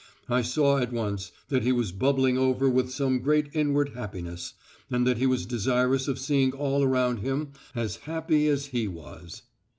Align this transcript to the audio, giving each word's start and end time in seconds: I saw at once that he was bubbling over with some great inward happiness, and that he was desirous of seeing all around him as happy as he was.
I 0.27 0.41
saw 0.41 0.79
at 0.79 0.91
once 0.91 1.31
that 1.49 1.61
he 1.61 1.71
was 1.71 1.91
bubbling 1.91 2.35
over 2.35 2.67
with 2.67 2.89
some 2.91 3.19
great 3.19 3.49
inward 3.53 3.89
happiness, 3.89 4.55
and 4.89 5.05
that 5.05 5.19
he 5.19 5.27
was 5.27 5.45
desirous 5.45 6.07
of 6.07 6.17
seeing 6.17 6.53
all 6.53 6.81
around 6.81 7.17
him 7.17 7.51
as 7.75 7.97
happy 7.97 8.47
as 8.47 8.65
he 8.65 8.87
was. 8.87 9.43